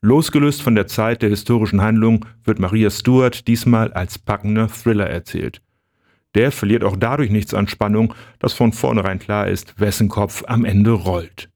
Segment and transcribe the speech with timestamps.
[0.00, 5.60] Losgelöst von der Zeit der historischen Handlung wird Maria Stuart diesmal als packender Thriller erzählt.
[6.36, 10.64] Der verliert auch dadurch nichts an Spannung, dass von vornherein klar ist, wessen Kopf am
[10.64, 11.50] Ende rollt.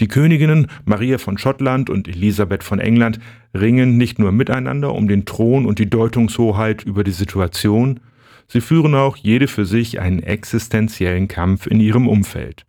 [0.00, 3.20] Die Königinnen Maria von Schottland und Elisabeth von England
[3.54, 8.00] ringen nicht nur miteinander um den Thron und die Deutungshoheit über die Situation,
[8.48, 12.66] sie führen auch jede für sich einen existenziellen Kampf in ihrem Umfeld.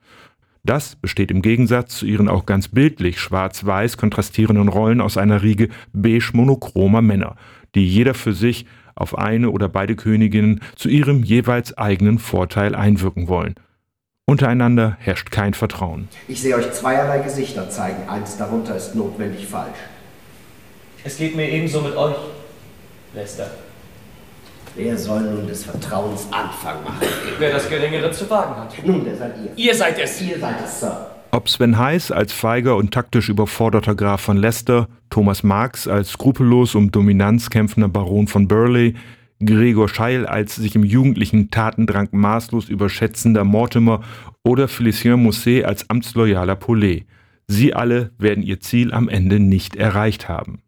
[0.65, 5.69] Das besteht im Gegensatz zu ihren auch ganz bildlich schwarz-weiß kontrastierenden Rollen aus einer Riege
[5.93, 7.35] beige monochromer Männer,
[7.75, 8.65] die jeder für sich
[8.95, 13.53] auf eine oder beide Königinnen zu ihrem jeweils eigenen Vorteil einwirken wollen.
[14.25, 16.07] Untereinander herrscht kein Vertrauen.
[16.27, 18.09] Ich sehe euch zweierlei Gesichter zeigen.
[18.09, 19.77] Eins darunter ist notwendig falsch.
[21.03, 22.15] Es geht mir ebenso mit euch,
[23.13, 23.51] Lester.
[24.75, 27.07] Wer soll nun des Vertrauens Anfang machen?
[27.39, 28.85] Wer das Geringere zu wagen hat.
[28.85, 29.51] Nun, der seid ihr.
[29.55, 30.21] Ihr seid es.
[30.21, 31.11] Ihr seid es, Sir.
[31.31, 36.75] Ob Sven Heiß als feiger und taktisch überforderter Graf von Leicester, Thomas Marx als skrupellos
[36.75, 38.95] um Dominanz kämpfender Baron von Burley,
[39.39, 44.01] Gregor Scheil als sich im jugendlichen Tatendrang maßlos überschätzender Mortimer
[44.43, 47.05] oder Félicien Mousset als amtsloyaler Paulet.
[47.47, 50.61] Sie alle werden ihr Ziel am Ende nicht erreicht haben.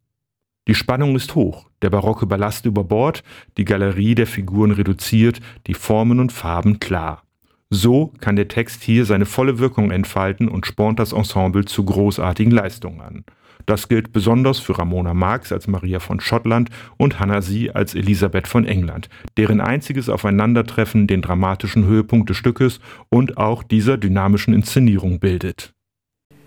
[0.67, 3.23] Die Spannung ist hoch, der barocke Ballast über Bord,
[3.55, 7.23] die Galerie der Figuren reduziert, die Formen und Farben klar.
[7.69, 12.51] So kann der Text hier seine volle Wirkung entfalten und spornt das Ensemble zu großartigen
[12.51, 13.23] Leistungen an.
[13.65, 18.47] Das gilt besonders für Ramona Marx als Maria von Schottland und Hannah Sie als Elisabeth
[18.47, 25.19] von England, deren einziges Aufeinandertreffen den dramatischen Höhepunkt des Stückes und auch dieser dynamischen Inszenierung
[25.19, 25.73] bildet.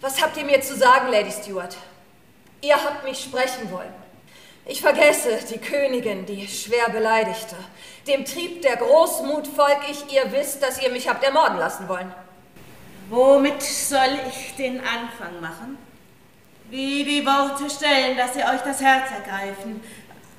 [0.02, 1.76] Was habt ihr mir zu sagen, Lady Stuart?
[2.62, 4.09] Ihr habt mich sprechen wollen.
[4.70, 7.56] Ich vergesse die Königin, die schwer beleidigte.
[8.06, 12.14] Dem Trieb der Großmut folg ich, ihr wisst, dass ihr mich habt ermorden lassen wollen.
[13.08, 15.76] Womit soll ich den Anfang machen?
[16.70, 19.82] Wie die Worte stellen, dass sie euch das Herz ergreifen,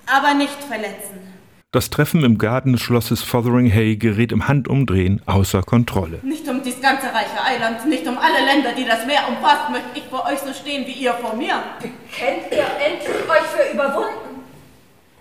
[0.05, 1.30] aber nicht verletzen.
[1.73, 6.19] Das Treffen im Garten des Schlosses Fotheringhay gerät im Handumdrehen außer Kontrolle.
[6.21, 9.87] Nicht um dies ganze reiche Eiland, nicht um alle Länder, die das Meer umfasst, möchte
[9.95, 11.63] ich vor euch so stehen wie ihr vor mir.
[12.11, 14.43] Kennt ihr endlich euch für überwunden?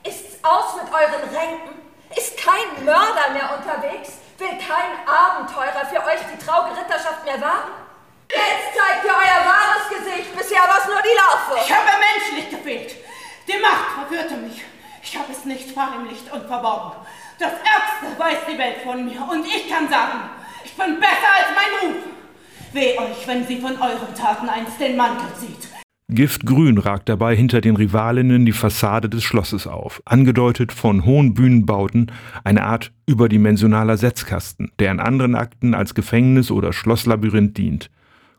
[0.02, 1.78] Ist's aus mit euren Ränken?
[2.18, 4.18] Ist kein Mörder mehr unterwegs?
[4.42, 7.78] Will kein Abenteurer für euch die traurige Ritterschaft mehr wagen?
[8.26, 10.34] Jetzt zeigt ihr euer wahres Gesicht.
[10.34, 11.62] Bisher war es nur die Larve.
[11.62, 12.96] Ich habe menschlich gefehlt.
[13.46, 14.64] Die Macht verwirrte mich.
[15.40, 16.92] Es nicht verheimlicht und verborgen.
[17.38, 19.20] Das Ärgste weiß die Welt von mir.
[19.22, 20.18] Und ich kann sagen,
[20.62, 22.02] ich bin besser als mein Ruf.
[22.72, 25.68] Weh euch, wenn sie von euren Taten einst den Mantel zieht.
[26.08, 32.12] Giftgrün ragt dabei hinter den Rivalinnen die Fassade des Schlosses auf, angedeutet von hohen Bühnenbauten,
[32.44, 37.90] eine Art überdimensionaler Setzkasten, der in anderen Akten als Gefängnis oder Schlosslabyrinth dient.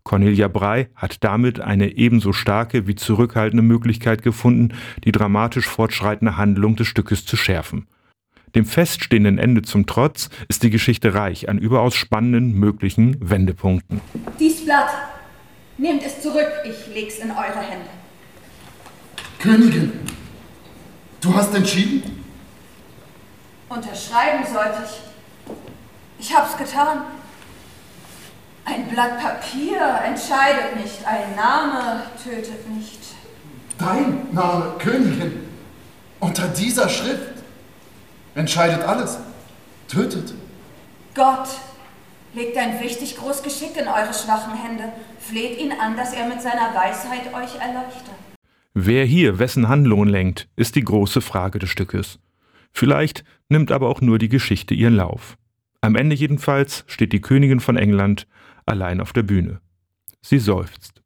[0.03, 4.73] Cornelia Brey hat damit eine ebenso starke wie zurückhaltende Möglichkeit gefunden,
[5.03, 7.88] die dramatisch fortschreitende Handlung des Stückes zu schärfen.
[8.56, 14.01] Dem feststehenden Ende zum Trotz ist die Geschichte reich an überaus spannenden möglichen Wendepunkten.
[14.40, 14.90] Dies Blatt,
[15.78, 17.90] nehmt es zurück, ich leg's in eure Hände.
[19.40, 19.91] Königin,
[21.22, 22.03] du hast entschieden?
[23.69, 26.25] Unterschreiben sollte ich.
[26.28, 27.03] Ich hab's getan.
[28.66, 32.99] Ein Blatt Papier entscheidet nicht, ein Name tötet nicht.
[33.77, 35.39] Dein Name, Königin,
[36.19, 37.41] unter dieser Schrift
[38.35, 39.17] entscheidet alles,
[39.88, 40.33] tötet.
[41.16, 41.49] Gott
[42.33, 46.41] legt ein wichtig groß Geschick in eure schwachen Hände, fleht ihn an, dass er mit
[46.41, 48.11] seiner Weisheit euch erleuchte.
[48.73, 52.19] Wer hier wessen Handlungen lenkt, ist die große Frage des Stückes.
[52.72, 55.35] Vielleicht nimmt aber auch nur die Geschichte ihren Lauf.
[55.81, 58.28] Am Ende jedenfalls steht die Königin von England
[58.72, 59.62] allein auf der Bühne.
[60.22, 61.04] Sie seufzt.